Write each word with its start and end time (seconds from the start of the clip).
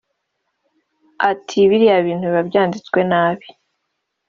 Ati 1.29 1.57
“Biriya 1.69 1.97
bintu 2.05 2.25
biba 2.29 2.41
byabitswe 2.49 2.99
nabi 3.11 3.47